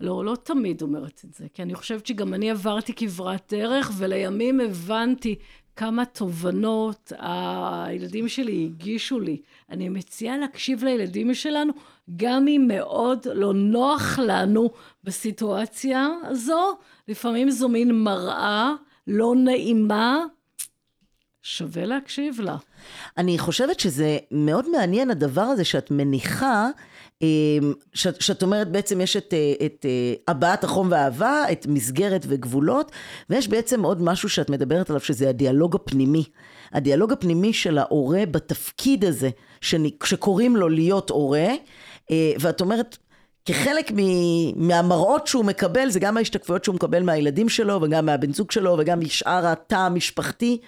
[0.00, 4.60] לא, לא תמיד אומרת את זה, כי אני חושבת שגם אני עברתי כברת דרך, ולימים
[4.60, 5.34] הבנתי
[5.76, 9.40] כמה תובנות הילדים שלי הגישו לי.
[9.70, 11.72] אני מציעה להקשיב לילדים שלנו,
[12.16, 14.70] גם אם מאוד לא נוח לנו
[15.04, 16.76] בסיטואציה הזו.
[17.08, 18.74] לפעמים זו מין מראה
[19.06, 20.24] לא נעימה,
[21.46, 22.56] שווה להקשיב לה.
[23.18, 26.68] אני חושבת שזה מאוד מעניין הדבר הזה שאת מניחה
[27.22, 32.26] אמ, שאת, שאת אומרת בעצם יש את, אה, את אה, הבעת החום והאהבה, את מסגרת
[32.28, 32.92] וגבולות,
[33.30, 36.24] ויש בעצם עוד משהו שאת מדברת עליו שזה הדיאלוג הפנימי.
[36.72, 39.30] הדיאלוג הפנימי של ההורה בתפקיד הזה,
[40.04, 41.48] שקוראים לו להיות הורה,
[42.10, 42.96] אה, ואת אומרת,
[43.44, 43.92] כחלק
[44.56, 49.00] מהמראות שהוא מקבל, זה גם ההשתקפויות שהוא מקבל מהילדים שלו, וגם מהבן זוג שלו, וגם
[49.00, 50.58] משאר התא המשפחתי.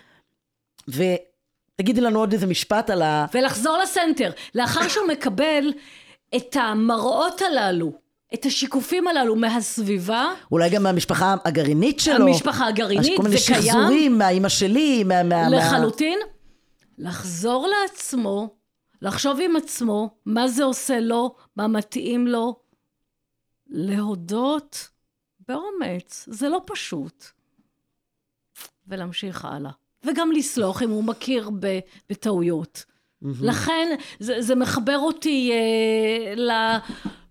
[0.88, 3.26] ותגידי לנו עוד איזה משפט על ה...
[3.34, 4.30] ולחזור לסנטר.
[4.54, 5.72] לאחר שהוא מקבל
[6.36, 7.92] את המראות הללו,
[8.34, 10.32] את השיקופים הללו מהסביבה.
[10.52, 12.28] אולי גם מהמשפחה הגרעינית שלו.
[12.28, 13.22] המשפחה הגרעינית, זה קיים.
[13.22, 15.22] כל מיני שחזורים מהאימא שלי, מה...
[15.22, 16.18] מה לחלוטין.
[16.18, 17.08] מה...
[17.08, 18.54] לחזור לעצמו,
[19.02, 22.56] לחשוב עם עצמו, מה זה עושה לו, מה מתאים לו.
[23.70, 24.88] להודות
[25.48, 27.24] באומץ, זה לא פשוט.
[28.86, 29.70] ולהמשיך הלאה.
[30.04, 31.50] וגם לסלוח אם הוא מכיר
[32.10, 32.84] בטעויות.
[33.24, 33.26] Mm-hmm.
[33.40, 36.34] לכן זה, זה מחבר אותי אה,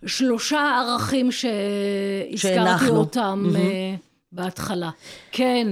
[0.04, 2.96] לשלושה ערכים שהזכרתי שאנחנו.
[2.96, 3.58] אותם mm-hmm.
[3.58, 3.96] אה,
[4.32, 4.90] בהתחלה.
[5.32, 5.68] כן.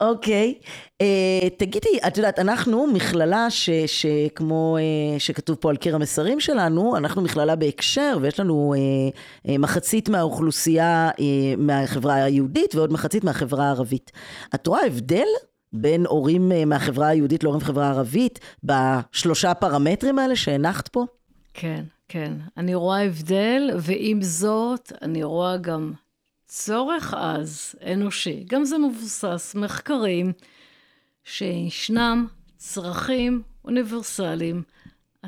[0.00, 0.54] אוקיי.
[0.58, 0.66] Okay.
[1.00, 6.96] אה, תגידי, את יודעת, אנחנו מכללה ש, שכמו uh, שכתוב פה על קיר המסרים שלנו,
[6.96, 11.20] אנחנו מכללה בהקשר, ויש לנו uh, uh, מחצית מהאוכלוסייה uh,
[11.58, 14.12] מהחברה היהודית ועוד מחצית מהחברה הערבית.
[14.54, 15.26] את רואה הבדל
[15.72, 21.06] בין הורים אה, מהחברה היהודית להורים בחברה הערבית, בשלושה פרמטרים האלה שהנחת פה?
[21.54, 22.32] כן, כן.
[22.56, 25.92] אני רואה הבדל, ועם זאת, אני רואה גם
[26.46, 30.32] צורך עז, אנושי, גם זה מבוסס, מחקרים,
[31.24, 34.62] שישנם צרכים אוניברסליים.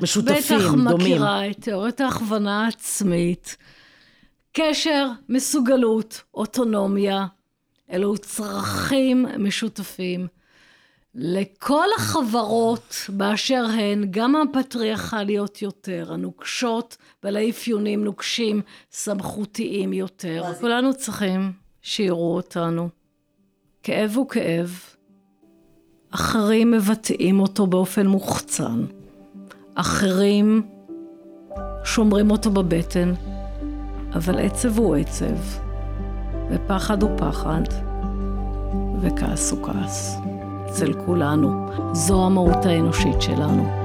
[0.01, 0.87] משותפים, דומים.
[0.87, 3.57] את בטח מכירה את תיאוריית ההכוונה העצמית.
[4.51, 7.25] קשר, מסוגלות, אוטונומיה,
[7.91, 10.27] אלו צרכים משותפים.
[11.15, 20.43] לכל החברות באשר הן, גם הפטריארכליות יותר, הנוקשות, בעלי אפיונים נוקשים, סמכותיים יותר.
[20.59, 22.89] כולנו צריכים שיראו אותנו.
[23.83, 24.79] כאב הוא כאב,
[26.11, 28.85] אחרים מבטאים אותו באופן מוחצן,
[29.75, 30.61] אחרים
[31.83, 33.13] שומרים אותו בבטן,
[34.13, 35.64] אבל עצב הוא עצב,
[36.49, 37.61] ופחד הוא פחד,
[39.01, 40.17] וכעס הוא כעס.
[40.75, 41.69] אצל כולנו.
[41.93, 43.84] זו המהות האנושית שלנו.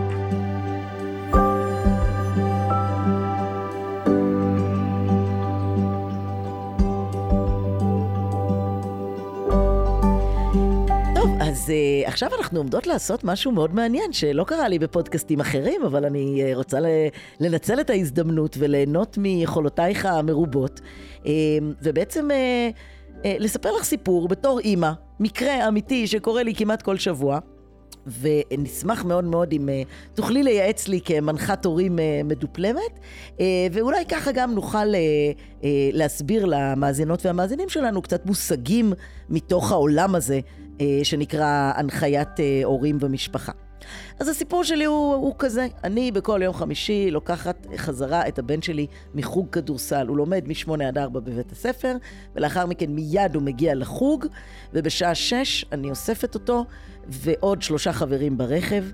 [12.11, 16.51] ועכשיו אנחנו עומדות לעשות משהו מאוד מעניין, שלא קרה לי בפודקאסטים אחרים, אבל אני אה,
[16.55, 16.79] רוצה
[17.41, 20.81] לנצל את ההזדמנות וליהנות מיכולותייך המרובות,
[21.27, 21.33] אה,
[21.83, 22.71] ובעצם אה,
[23.39, 27.39] לספר לך סיפור בתור אימא, מקרה אמיתי שקורה לי כמעט כל שבוע.
[28.21, 29.69] ונשמח מאוד מאוד אם
[30.15, 33.01] תוכלי לייעץ לי כמנחת הורים מדופלמת,
[33.73, 34.85] ואולי ככה גם נוכל
[35.93, 38.93] להסביר למאזינות והמאזינים שלנו קצת מושגים
[39.29, 40.41] מתוך העולם הזה
[41.03, 43.53] שנקרא הנחיית uh, הורים ומשפחה.
[44.19, 48.87] אז הסיפור שלי הוא, הוא כזה, אני בכל יום חמישי לוקחת חזרה את הבן שלי
[49.15, 50.07] מחוג כדורסל.
[50.07, 51.97] הוא לומד מ-8 עד 4 בבית הספר,
[52.35, 54.27] ולאחר מכן מיד הוא מגיע לחוג,
[54.73, 56.65] ובשעה 6 אני אוספת אותו,
[57.07, 58.85] ועוד שלושה חברים ברכב,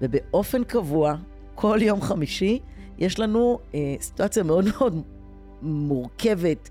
[0.00, 1.14] ובאופן קבוע,
[1.54, 2.58] כל יום חמישי,
[2.98, 5.02] יש לנו אה, סיטואציה מאוד מאוד
[5.62, 6.68] מורכבת,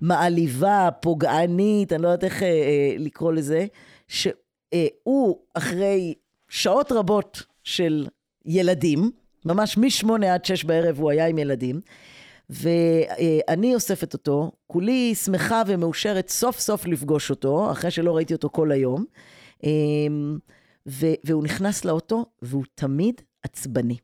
[0.00, 3.66] מעליבה, פוגענית, אני לא יודעת איך אה, אה, לקרוא לזה,
[4.08, 6.14] שהוא אחרי
[6.48, 8.06] שעות רבות של
[8.46, 9.10] ילדים,
[9.44, 11.80] ממש משמונה עד שש בערב הוא היה עם ילדים,
[12.50, 18.72] ואני אוספת אותו, כולי שמחה ומאושרת סוף סוף לפגוש אותו, אחרי שלא ראיתי אותו כל
[18.72, 19.04] היום,
[21.24, 23.96] והוא נכנס לאוטו והוא תמיד עצבני.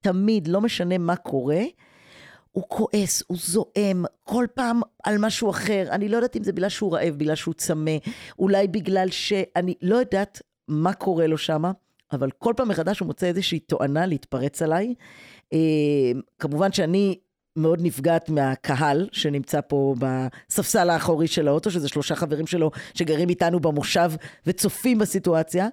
[0.00, 1.62] תמיד, לא משנה מה קורה,
[2.54, 5.86] הוא כועס, הוא זועם, כל פעם על משהו אחר.
[5.90, 7.96] אני לא יודעת אם זה בגלל שהוא רעב, בגלל שהוא צמא,
[8.38, 11.72] אולי בגלל שאני לא יודעת מה קורה לו שמה.
[12.12, 14.94] אבל כל פעם מחדש הוא מוצא איזושהי תואנה להתפרץ עליי.
[15.52, 15.58] אה,
[16.38, 17.18] כמובן שאני
[17.56, 23.60] מאוד נפגעת מהקהל שנמצא פה בספסל האחורי של האוטו, שזה שלושה חברים שלו שגרים איתנו
[23.60, 24.10] במושב
[24.46, 25.68] וצופים בסיטואציה.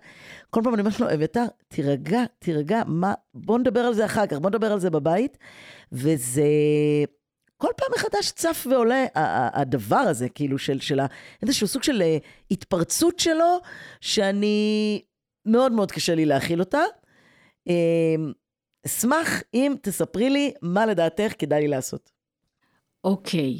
[0.49, 4.37] כל פעם אני אומרת לו, אביתר, תירגע, תירגע, מה, בוא נדבר על זה אחר כך,
[4.37, 5.37] בוא נדבר על זה בבית.
[5.91, 6.43] וזה...
[7.57, 9.05] כל פעם מחדש צף ועולה
[9.53, 10.99] הדבר הזה, כאילו, של, של
[11.41, 12.17] איזשהו סוג של אה,
[12.51, 13.59] התפרצות שלו,
[14.01, 15.01] שאני
[15.45, 16.81] מאוד מאוד קשה לי להכיל אותה.
[18.85, 22.11] אשמח אם תספרי לי מה לדעתך כדאי לי לעשות.
[23.03, 23.57] אוקיי.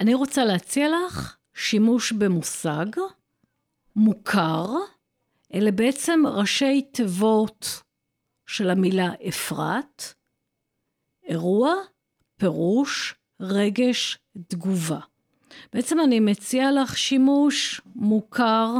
[0.00, 2.86] אני רוצה להציע לך שימוש במושג
[3.96, 4.66] מוכר,
[5.54, 7.82] אלה בעצם ראשי תיבות
[8.46, 10.14] של המילה אפרת,
[11.24, 11.74] אירוע,
[12.36, 15.00] פירוש, רגש, תגובה.
[15.72, 18.74] בעצם אני מציעה לך שימוש מוכר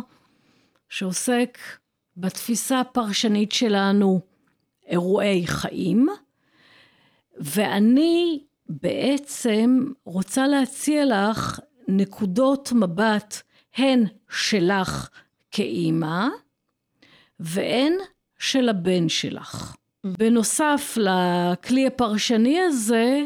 [0.88, 1.58] שעוסק
[2.16, 4.20] בתפיסה הפרשנית שלנו
[4.90, 6.08] אירועי חיים,
[7.36, 13.42] ואני בעצם רוצה להציע לך נקודות מבט
[13.76, 15.08] הן שלך
[15.50, 16.26] כאימא
[17.40, 17.92] והן
[18.38, 19.76] של הבן שלך.
[20.04, 23.22] בנוסף לכלי הפרשני הזה,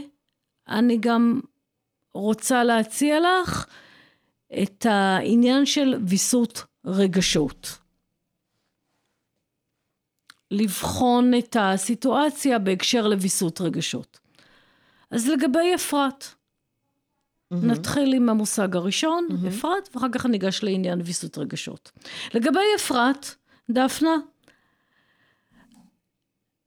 [0.69, 1.41] אני גם
[2.15, 3.67] רוצה להציע לך
[4.63, 7.84] את העניין של ויסות רגשות.
[10.55, 14.19] לבחון את הסיטואציה בהקשר לוויסות רגשות.
[15.11, 17.57] אז לגבי אפרת, mm-hmm.
[17.63, 19.49] נתחיל עם המושג הראשון, mm-hmm.
[19.49, 21.93] אפרת, ואחר כך ניגש לעניין ויסות רגשות.
[22.35, 23.35] לגבי אפרת,
[23.71, 24.17] דפנה,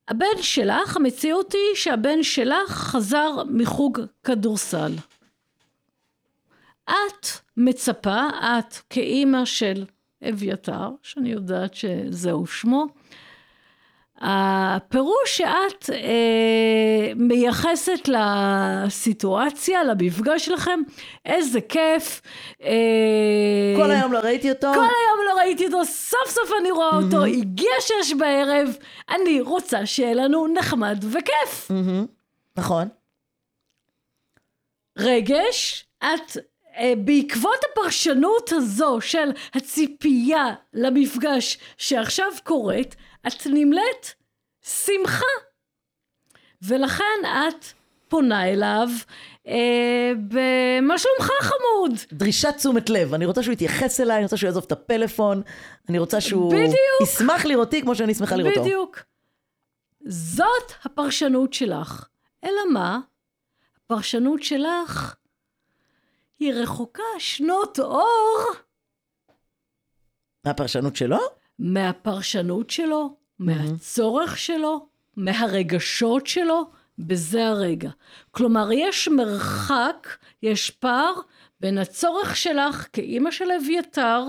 [0.07, 4.93] הבן שלך, המציאות היא שהבן שלך חזר מחוג כדורסל.
[6.85, 9.85] את מצפה, את כאימא של
[10.29, 12.85] אביתר, שאני יודעת שזהו שמו.
[14.21, 20.79] הפירוש שאת אה, מייחסת לסיטואציה, למפגש שלכם,
[21.25, 22.21] איזה כיף.
[22.63, 24.67] אה, כל היום לא ראיתי אותו.
[24.73, 27.37] כל היום לא ראיתי אותו, סוף סוף אני רואה אותו, mm-hmm.
[27.37, 28.77] הגיע שש בערב,
[29.09, 31.71] אני רוצה שיהיה לנו נחמד וכיף.
[31.71, 32.07] Mm-hmm.
[32.57, 32.87] נכון.
[34.97, 36.37] רגש, את
[36.77, 42.95] אה, בעקבות הפרשנות הזו של הציפייה למפגש שעכשיו קורית,
[43.27, 44.07] את נמלאת
[44.61, 45.25] שמחה.
[46.61, 47.65] ולכן את
[48.07, 48.87] פונה אליו
[49.47, 51.91] אה, במה שלומך חמוד.
[52.13, 55.41] דרישת תשומת לב, אני רוצה שהוא יתייחס אליי, אני רוצה שהוא יעזוב את הפלאפון,
[55.89, 56.73] אני רוצה שהוא בדיוק.
[57.03, 58.61] ישמח לראותי כמו שאני שמחה לראותו.
[58.61, 58.99] בדיוק.
[60.07, 62.07] זאת הפרשנות שלך.
[62.43, 62.99] אלא מה?
[63.85, 65.15] הפרשנות שלך
[66.39, 68.43] היא רחוקה שנות אור.
[70.45, 71.17] מהפרשנות שלו?
[71.59, 77.89] מהפרשנות שלו, מהצורך שלו, מהרגשות שלו, בזה הרגע.
[78.31, 80.07] כלומר, יש מרחק,
[80.43, 81.13] יש פער
[81.59, 84.23] בין הצורך שלך כאימא של אביתר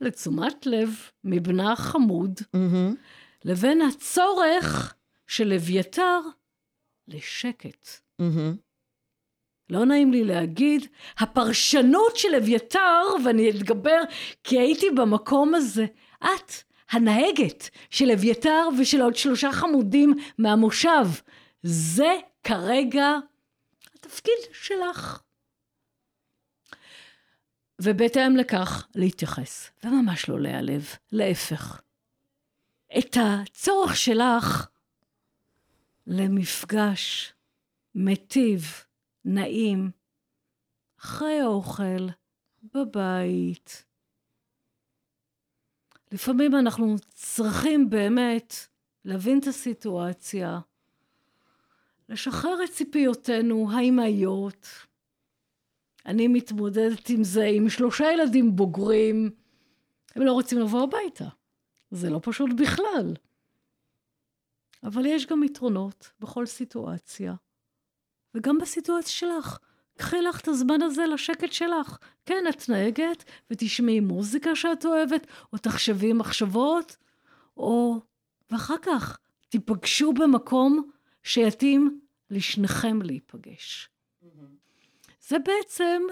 [0.00, 0.90] לתשומת לב
[1.24, 2.94] מבנה החמוד, Mm-hmm.
[3.44, 4.94] לבין הצורך
[5.26, 6.20] של אביתר
[7.08, 7.88] לשקט.
[8.22, 8.63] Mm-hmm.
[9.70, 10.86] לא נעים לי להגיד,
[11.18, 14.00] הפרשנות של אביתר, ואני אתגבר,
[14.44, 15.86] כי הייתי במקום הזה.
[16.18, 16.52] את,
[16.90, 21.06] הנהגת של אביתר ושל עוד שלושה חמודים מהמושב.
[21.62, 22.12] זה
[22.42, 23.18] כרגע
[23.94, 25.20] התפקיד שלך.
[27.80, 31.80] ובהתאם לכך, להתייחס, וממש לא להיעלב, להפך.
[32.98, 34.68] את הצורך שלך
[36.06, 37.32] למפגש
[37.94, 38.84] מיטיב,
[39.24, 39.90] נעים,
[41.00, 42.08] אחרי האוכל,
[42.74, 43.84] בבית.
[46.12, 48.54] לפעמים אנחנו צריכים באמת
[49.04, 50.60] להבין את הסיטואציה,
[52.08, 54.68] לשחרר את ציפיותינו האימהיות.
[56.06, 59.30] אני מתמודדת עם זה עם שלושה ילדים בוגרים,
[60.14, 61.28] הם לא רוצים לבוא הביתה.
[61.90, 63.14] זה לא פשוט בכלל.
[64.82, 67.34] אבל יש גם יתרונות בכל סיטואציה.
[68.34, 69.58] וגם בסיטואציה שלך.
[69.98, 71.98] קחי לך את הזמן הזה לשקט שלך.
[72.26, 76.96] כן, את נהגת, ותשמעי מוזיקה שאת אוהבת, או תחשבי מחשבות,
[77.56, 78.00] או...
[78.50, 79.18] ואחר כך
[79.48, 80.90] תיפגשו במקום
[81.22, 83.88] שיתאים לשניכם להיפגש.
[85.28, 86.02] זה בעצם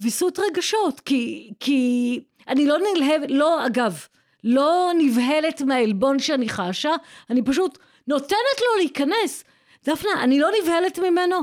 [0.00, 4.06] ויסות רגשות, כי, כי אני לא נלהבת, לא, אגב,
[4.44, 6.90] לא נבהלת מהעלבון שאני חשה,
[7.30, 9.44] אני פשוט נותנת לו להיכנס.
[9.84, 11.36] דפנה, אני לא נבהלת ממנו,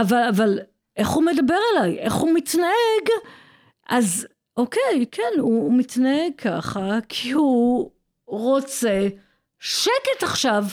[0.00, 0.58] אבל, אבל
[0.96, 3.08] איך הוא מדבר אליי, איך הוא מתנהג,
[3.88, 4.26] אז
[4.56, 7.90] אוקיי, כן, הוא, הוא מתנהג ככה, כי הוא
[8.26, 9.08] רוצה
[9.58, 10.64] שקט עכשיו,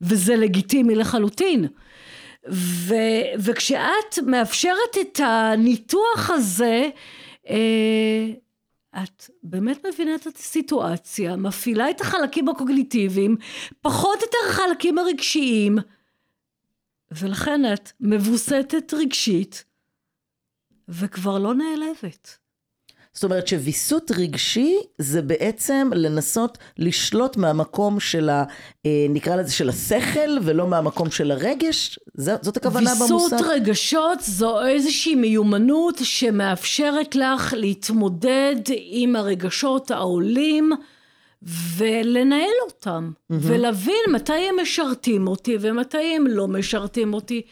[0.00, 1.66] וזה לגיטימי לחלוטין.
[2.50, 2.94] ו,
[3.38, 6.88] וכשאת מאפשרת את הניתוח הזה,
[7.48, 8.26] אה,
[9.02, 13.36] את באמת מבינה את הסיטואציה, מפעילה את החלקים הקוגניטיביים,
[13.80, 15.78] פחות את החלקים הרגשיים,
[17.10, 19.64] ולכן את מבוסתת רגשית,
[20.88, 22.38] וכבר לא נעלבת.
[23.12, 28.44] זאת אומרת שוויסות רגשי זה בעצם לנסות לשלוט מהמקום של ה...
[28.86, 31.98] אה, נקרא לזה של השכל ולא מהמקום של הרגש?
[32.14, 33.32] זאת הכוונה ויסות במושג?
[33.34, 38.56] ויסות רגשות זו איזושהי מיומנות שמאפשרת לך להתמודד
[38.90, 40.72] עם הרגשות העולים
[41.76, 43.34] ולנהל אותם mm-hmm.
[43.40, 47.42] ולהבין מתי הם משרתים אותי ומתי הם לא משרתים אותי.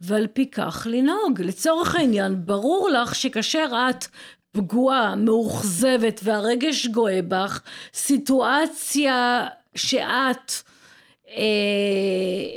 [0.00, 1.40] ועל פי כך לנהוג.
[1.40, 4.04] לצורך העניין, ברור לך שכאשר את
[4.52, 7.60] פגועה, מאוכזבת והרגש גואה בך,
[7.94, 10.52] סיטואציה שאת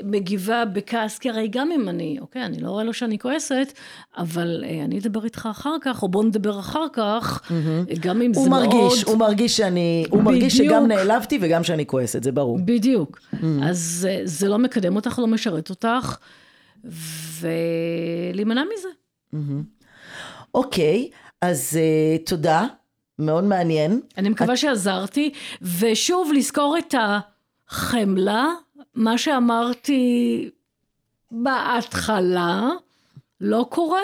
[0.04, 3.74] מגיבה בכעס, כי הרי גם אם אני, אוקיי, אני לא רואה לו שאני כועסת,
[4.18, 8.00] אבל אה, אני אדבר איתך אחר כך, או בוא נדבר אחר כך, mm-hmm.
[8.00, 9.08] גם אם זה מרגיש, מאוד...
[9.08, 12.60] הוא מרגיש שאני, הוא מרגיש שגם נעלבתי וגם שאני כועסת, זה ברור.
[12.66, 13.20] בדיוק.
[13.20, 13.46] Mm-hmm.
[13.64, 16.18] אז אה, זה לא מקדם אותך, לא משרת אותך,
[17.40, 18.90] ולהימנע מזה.
[19.34, 19.88] Mm-hmm.
[20.54, 21.10] אוקיי.
[21.42, 22.66] אז uh, תודה,
[23.20, 24.02] מאוד מעניין.
[24.18, 24.58] אני מקווה את...
[24.60, 25.32] שעזרתי,
[25.80, 26.96] ושוב לזכור את
[27.70, 28.46] החמלה,
[28.98, 30.50] מה שאמרתי
[31.32, 32.70] בהתחלה,
[33.42, 34.02] לא קורה,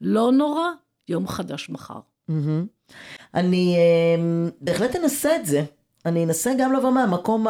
[0.00, 0.64] לא נורא,
[1.08, 1.98] יום חדש מחר.
[2.30, 2.92] Mm-hmm.
[3.34, 5.64] אני uh, בהחלט אנסה את זה.
[6.06, 7.46] אני אנסה גם לבוא מהמקום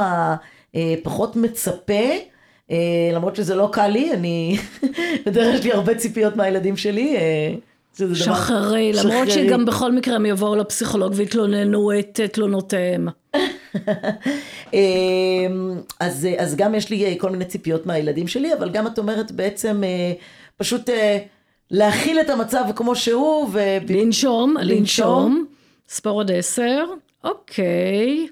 [0.74, 2.18] הפחות מצפה.
[2.68, 2.72] Uh,
[3.12, 4.58] למרות שזה לא קל לי, אני,
[5.26, 7.16] בדרך כלל יש לי הרבה ציפיות מהילדים שלי.
[7.98, 13.08] Uh, שחררי, למרות שגם בכל מקרה הם יבואו לפסיכולוג ויתלוננו את תלונותיהם.
[14.72, 19.32] אמ, אז, אז גם יש לי כל מיני ציפיות מהילדים שלי, אבל גם את אומרת
[19.32, 20.12] בעצם אה,
[20.56, 21.18] פשוט אה,
[21.70, 23.48] להכיל את המצב כמו שהוא.
[23.52, 23.58] ו...
[23.88, 25.46] לנשום, לנשום,
[25.88, 26.84] ספור עוד עשר,
[27.24, 28.28] אוקיי,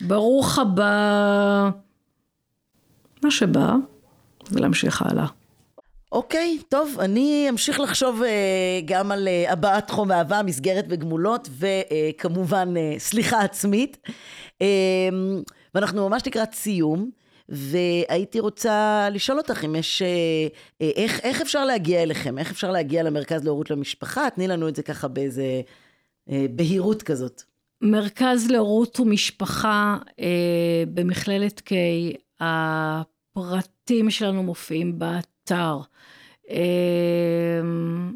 [0.00, 1.70] ברוך הבא,
[3.22, 3.72] מה שבא,
[4.52, 5.26] ולהמשיך הלאה.
[6.12, 8.26] אוקיי, טוב, אני אמשיך לחשוב uh,
[8.84, 13.98] גם על uh, הבעת חום אהבה, מסגרת וגמולות, וכמובן uh, סליחה עצמית.
[14.62, 14.64] Uh,
[15.74, 17.10] ואנחנו ממש לקראת סיום,
[17.48, 20.52] והייתי רוצה לשאול אותך אם יש, uh,
[20.82, 22.38] uh, איך, איך אפשר להגיע אליכם?
[22.38, 24.30] איך אפשר להגיע למרכז להורות למשפחה?
[24.30, 25.60] תני לנו את זה ככה באיזה
[26.28, 27.42] uh, בהירות כזאת.
[27.82, 30.14] מרכז להורות ומשפחה uh,
[30.94, 31.72] במכללת K,
[32.40, 35.78] הפרטים שלנו מופיעים באתר.
[36.50, 38.12] אמ,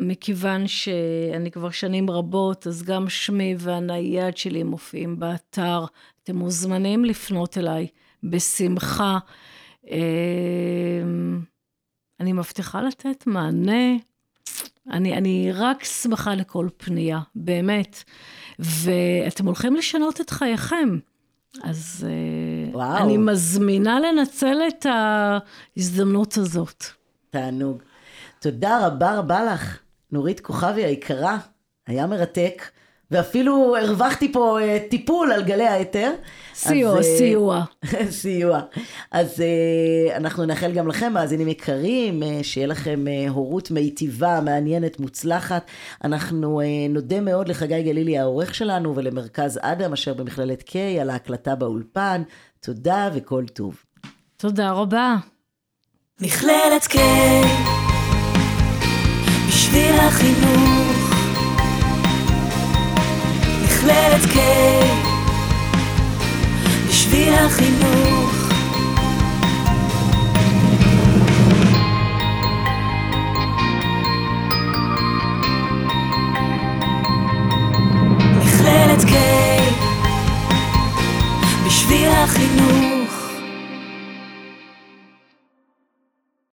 [0.00, 5.84] מכיוון שאני כבר שנים רבות, אז גם שמי והנייד שלי מופיעים באתר.
[6.22, 7.86] אתם מוזמנים לפנות אליי
[8.22, 9.18] בשמחה.
[9.90, 11.40] אמ,
[12.20, 13.96] אני מבטיחה לתת מענה.
[14.90, 18.04] אני, אני רק שמחה לכל פנייה, באמת.
[18.58, 20.98] ואתם הולכים לשנות את חייכם.
[21.62, 23.04] אז אה, וואו.
[23.04, 26.84] אני מזמינה לנצל את ההזדמנות הזאת.
[27.30, 27.82] תענוג.
[28.40, 29.78] תודה רבה רבה לך,
[30.12, 31.38] נורית כוכבי היקרה,
[31.86, 32.62] היה מרתק,
[33.10, 36.12] ואפילו הרווחתי פה אה, טיפול על גלי האתר.
[36.54, 37.64] סיוע, אז, אה, סיוע.
[38.10, 38.60] סיוע.
[39.10, 45.00] אז אה, אנחנו נאחל גם לכם, מאזינים יקרים, אה, שיהיה לכם אה, הורות מיטיבה, מעניינת,
[45.00, 45.66] מוצלחת.
[46.04, 51.54] אנחנו אה, נודה מאוד לחגי גלילי העורך שלנו ולמרכז אדם, אשר במכללת K, על ההקלטה
[51.54, 52.22] באולפן.
[52.60, 53.84] תודה וכל טוב.
[54.36, 55.16] תודה רבה.
[56.20, 56.98] מכללת K,
[59.48, 61.14] בשביל החינוך.
[63.64, 64.36] מכללת K,
[66.88, 68.50] בשביל החינוך.
[78.36, 79.14] מכללת K,
[81.66, 82.97] בשביל החינוך.